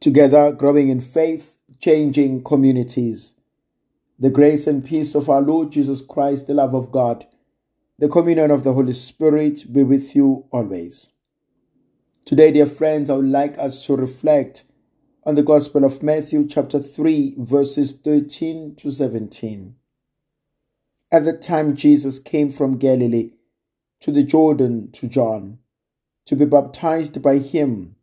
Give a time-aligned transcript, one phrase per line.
[0.00, 3.34] together growing in faith, changing communities.
[4.18, 7.26] The grace and peace of our Lord Jesus Christ, the love of God,
[7.98, 11.10] the communion of the Holy Spirit be with you always.
[12.24, 14.64] Today, dear friends, I would like us to reflect
[15.24, 19.74] on the Gospel of Matthew, chapter 3, verses 13 to 17.
[21.12, 23.32] At that time, Jesus came from Galilee
[24.00, 25.58] to the Jordan to John
[26.24, 27.96] to be baptized by him.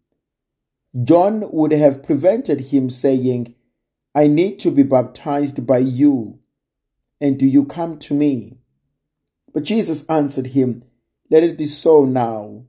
[1.04, 3.55] John would have prevented him, saying,
[4.16, 6.39] I need to be baptized by you,
[7.21, 8.57] and do you come to me?
[9.53, 10.81] But Jesus answered him,
[11.29, 12.65] Let it be so now,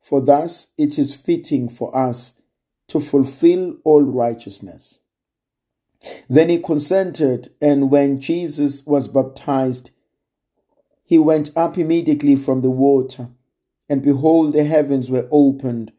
[0.00, 2.34] for thus it is fitting for us
[2.88, 4.98] to fulfill all righteousness.
[6.28, 9.90] Then he consented, and when Jesus was baptized,
[11.04, 13.28] he went up immediately from the water,
[13.88, 15.92] and behold, the heavens were opened,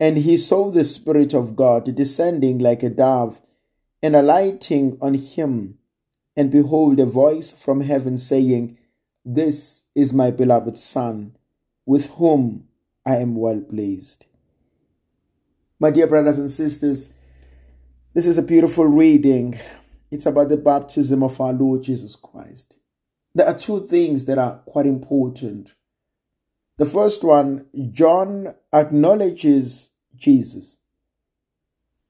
[0.00, 3.40] and he saw the Spirit of God descending like a dove
[4.02, 5.78] and alighting on him.
[6.36, 8.78] And behold, a voice from heaven saying,
[9.24, 11.36] This is my beloved Son,
[11.86, 12.68] with whom
[13.06, 14.26] I am well pleased.
[15.78, 17.12] My dear brothers and sisters,
[18.14, 19.58] this is a beautiful reading.
[20.10, 22.76] It's about the baptism of our Lord Jesus Christ.
[23.34, 25.74] There are two things that are quite important.
[26.76, 30.78] The first one, John acknowledges Jesus.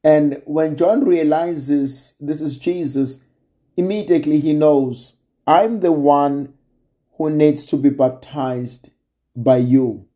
[0.02, 3.18] And when John realizes this is Jesus,
[3.76, 5.14] immediately he knows,
[5.46, 6.54] I'm the one
[7.16, 8.90] who needs to be baptized
[9.36, 10.06] by you.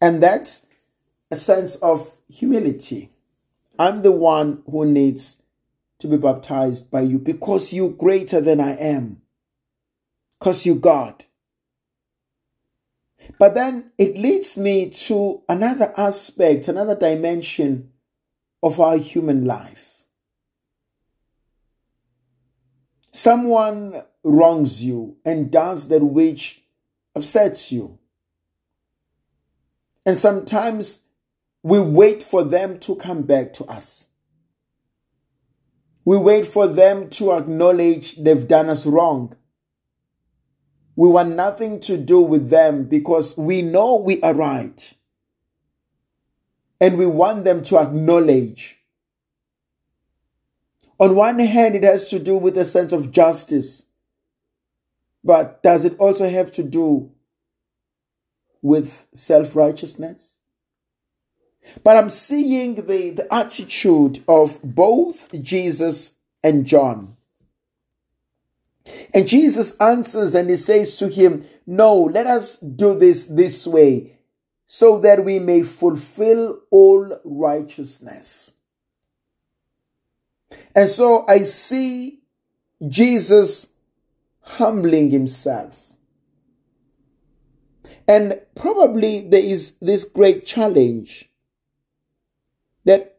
[0.00, 0.66] And that's
[1.30, 3.10] a sense of humility.
[3.78, 5.38] I'm the one who needs
[5.98, 9.22] to be baptized by you because you're greater than I am,
[10.38, 11.24] because you're God.
[13.38, 17.92] But then it leads me to another aspect, another dimension
[18.62, 20.04] of our human life.
[23.10, 26.62] Someone wrongs you and does that which
[27.14, 27.98] upsets you.
[30.06, 31.04] And sometimes
[31.62, 34.08] we wait for them to come back to us.
[36.04, 39.36] We wait for them to acknowledge they've done us wrong.
[40.94, 44.92] We want nothing to do with them because we know we are right.
[46.80, 48.78] And we want them to acknowledge.
[50.98, 53.86] On one hand, it has to do with a sense of justice.
[55.24, 57.10] But does it also have to do
[58.60, 60.40] with self righteousness?
[61.84, 67.16] But I'm seeing the, the attitude of both Jesus and John.
[69.14, 74.18] And Jesus answers and he says to him, No, let us do this this way
[74.66, 78.54] so that we may fulfill all righteousness.
[80.74, 82.20] And so I see
[82.88, 83.68] Jesus
[84.40, 85.92] humbling himself.
[88.08, 91.30] And probably there is this great challenge
[92.84, 93.18] that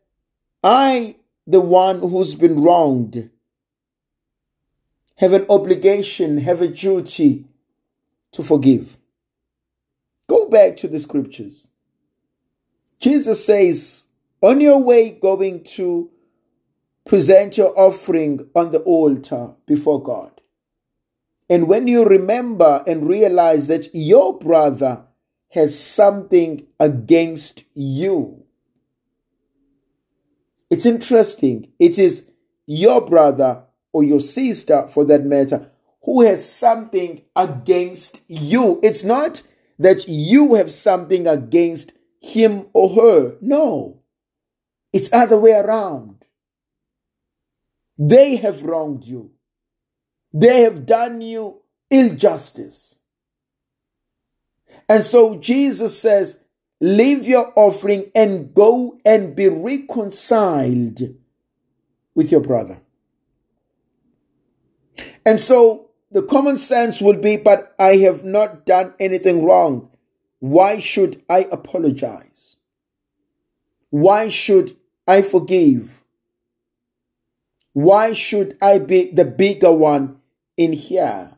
[0.63, 1.15] I,
[1.47, 3.29] the one who's been wronged,
[5.17, 7.45] have an obligation, have a duty
[8.31, 8.97] to forgive.
[10.27, 11.67] Go back to the scriptures.
[12.99, 14.07] Jesus says,
[14.41, 16.09] on your way going to
[17.05, 20.41] present your offering on the altar before God.
[21.49, 25.03] And when you remember and realize that your brother
[25.49, 28.45] has something against you,
[30.69, 31.71] it's interesting.
[31.77, 32.27] It is
[32.65, 33.63] your brother
[33.93, 35.71] or your sister, for that matter,
[36.03, 38.79] who has something against you.
[38.83, 39.41] It's not
[39.79, 43.37] that you have something against him or her.
[43.39, 44.01] No.
[44.91, 46.25] It's other way around.
[47.97, 49.31] They have wronged you.
[50.33, 52.95] They have done you injustice.
[54.89, 56.41] And so Jesus says,
[56.81, 60.99] leave your offering and go and be reconciled
[62.15, 62.81] with your brother.
[65.25, 69.89] And so the common sense would be, but I have not done anything wrong.
[70.39, 72.57] Why should I apologize?
[73.89, 74.75] Why should
[75.07, 76.03] I forgive?
[77.73, 80.17] Why should I be the bigger one
[80.57, 81.37] in here?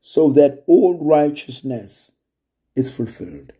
[0.00, 2.12] So that all righteousness
[2.74, 3.52] is fulfilled.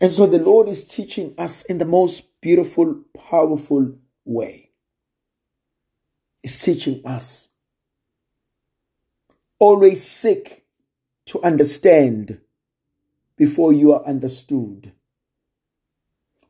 [0.00, 3.94] And so the Lord is teaching us in the most beautiful, powerful
[4.24, 4.71] way.
[6.42, 7.50] He's teaching us.
[9.58, 10.64] Always seek
[11.26, 12.40] to understand
[13.36, 14.92] before you are understood.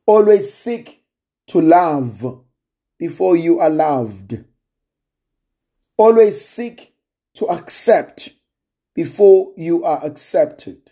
[0.06, 1.04] Always seek
[1.48, 2.40] to love
[2.98, 4.44] before you are loved.
[5.96, 6.94] Always seek
[7.34, 8.30] to accept
[8.94, 10.90] before you are accepted.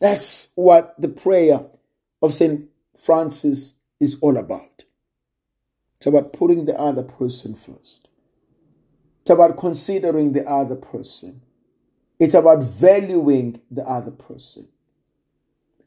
[0.00, 1.66] That's what the prayer
[2.22, 2.68] of St.
[2.96, 4.67] Francis is all about.
[5.98, 8.08] It's about putting the other person first.
[9.22, 11.42] It's about considering the other person.
[12.18, 14.68] It's about valuing the other person.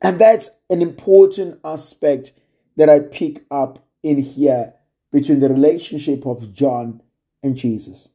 [0.02, 2.34] And that's an important aspect
[2.76, 4.74] that I pick up in here
[5.12, 7.02] between the relationship of John
[7.44, 8.10] and Jesus.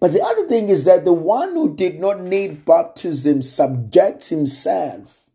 [0.00, 5.26] But the other thing is that the one who did not need baptism subjects himself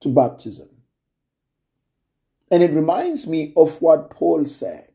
[0.00, 0.68] to baptism.
[2.50, 4.88] And it reminds me of what Paul said.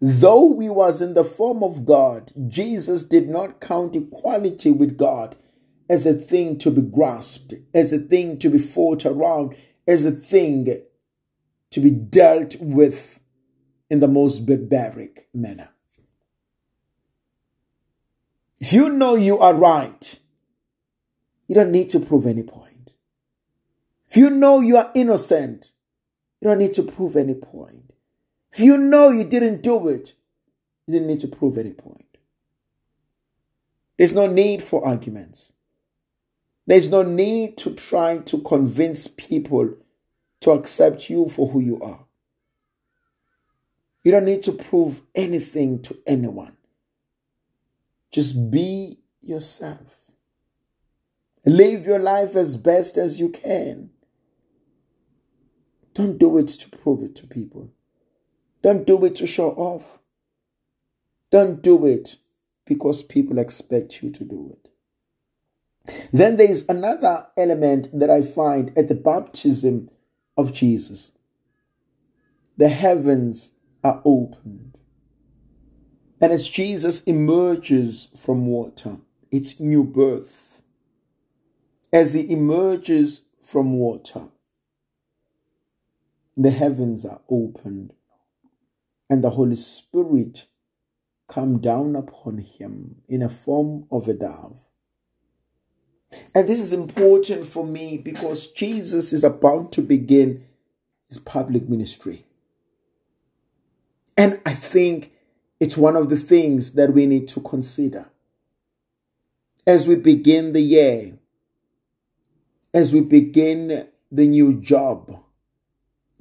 [0.00, 5.36] Though we was in the form of God, Jesus did not count equality with God
[5.88, 9.54] as a thing to be grasped, as a thing to be fought around,
[9.86, 10.82] as a thing
[11.70, 13.20] to be dealt with
[13.90, 15.68] in the most barbaric manner.
[18.58, 20.18] If you know you are right,
[21.46, 22.92] you don't need to prove any point.
[24.08, 25.71] If you know you are innocent,
[26.42, 27.94] you don't need to prove any point.
[28.50, 30.14] If you know you didn't do it,
[30.88, 32.18] you didn't need to prove any point.
[33.96, 35.52] There's no need for arguments.
[36.66, 39.76] There's no need to try to convince people
[40.40, 42.06] to accept you for who you are.
[44.02, 46.56] You don't need to prove anything to anyone.
[48.10, 50.00] Just be yourself.
[51.46, 53.90] Live your life as best as you can.
[55.94, 57.70] Don't do it to prove it to people.
[58.62, 59.98] Don't do it to show off.
[61.30, 62.16] Don't do it
[62.64, 64.70] because people expect you to do it.
[66.12, 69.90] Then there is another element that I find at the baptism
[70.36, 71.12] of Jesus.
[72.56, 73.52] The heavens
[73.82, 74.78] are opened.
[76.20, 78.98] And as Jesus emerges from water,
[79.30, 80.62] it's new birth.
[81.92, 84.28] As he emerges from water,
[86.44, 87.92] the heavens are opened
[89.08, 90.46] and the Holy Spirit
[91.28, 94.56] come down upon him in a form of a dove.
[96.34, 100.44] And this is important for me because Jesus is about to begin
[101.08, 102.26] his public ministry.
[104.16, 105.12] And I think
[105.58, 108.10] it's one of the things that we need to consider
[109.66, 111.18] as we begin the year,
[112.74, 115.21] as we begin the new job,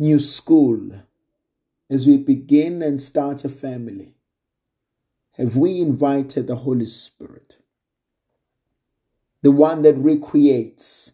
[0.02, 1.04] new school,
[1.88, 4.16] as we begin and start a family,
[5.34, 7.60] have we invited the Holy Spirit,
[9.44, 11.14] the one that recreates,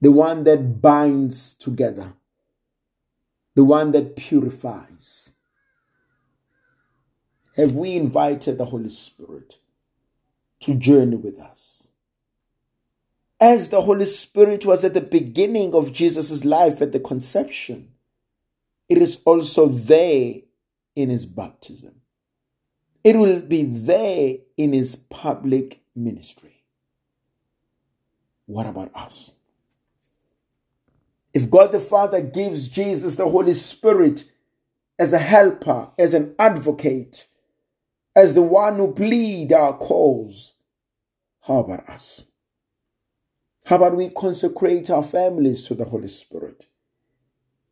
[0.00, 2.14] the one that binds together,
[3.54, 5.32] the one that purifies?
[7.56, 9.58] Have we invited the Holy Spirit
[10.60, 11.90] to journey with us?
[13.40, 17.92] As the Holy Spirit was at the beginning of Jesus' life at the conception,
[18.88, 20.34] it is also there
[20.94, 22.00] in his baptism.
[23.02, 26.62] It will be there in his public ministry.
[28.46, 29.32] What about us?
[31.32, 34.24] If God the Father gives Jesus the Holy Spirit
[34.98, 37.26] as a helper, as an advocate,
[38.14, 40.54] as the one who plead our cause,
[41.42, 42.24] how about us?
[43.64, 46.66] How about we consecrate our families to the Holy Spirit?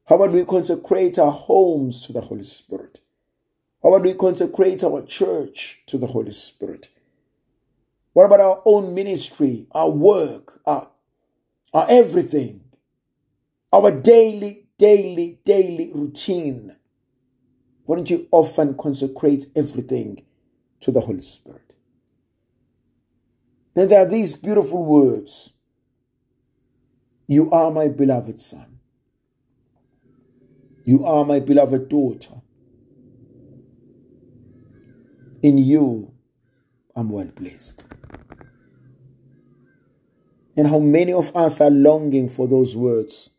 [0.07, 3.01] How about we consecrate our homes to the Holy Spirit?
[3.83, 6.89] How about we consecrate our church to the Holy Spirit?
[8.15, 10.89] What about our own ministry, our work, our,
[11.75, 12.63] our everything,
[13.71, 16.75] our daily, daily, daily routine?
[17.85, 20.25] Why don't you often consecrate everything
[20.81, 21.75] to the Holy Spirit?
[23.75, 25.52] Then there are these beautiful words
[27.27, 28.79] you are my beloved son.
[30.85, 32.43] You are my beloved daughter.
[35.43, 36.13] In you,
[36.95, 37.83] I'm well pleased.
[40.57, 43.31] And how many of us are longing for those words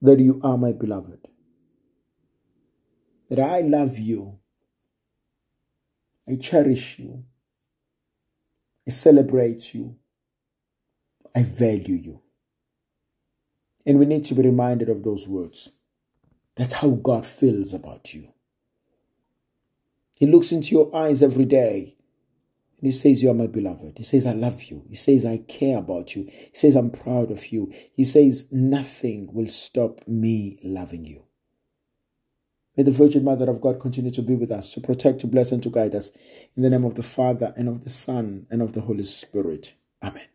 [0.00, 1.26] that you are my beloved,
[3.28, 4.38] that I love you,
[6.28, 7.24] I cherish you,
[8.86, 9.96] I celebrate you.
[11.36, 12.22] I value you.
[13.86, 15.72] And we need to be reminded of those words.
[16.56, 18.32] That's how God feels about you.
[20.16, 21.96] He looks into your eyes every day
[22.78, 23.98] And he says, You are my beloved.
[23.98, 24.84] He says, I love you.
[24.88, 26.24] He says, I care about you.
[26.24, 27.72] He says, I'm proud of you.
[27.94, 31.24] He says, Nothing will stop me loving you.
[32.76, 35.52] May the Virgin Mother of God continue to be with us, to protect, to bless,
[35.52, 36.10] and to guide us.
[36.56, 39.74] In the name of the Father, and of the Son, and of the Holy Spirit.
[40.02, 40.26] Amen.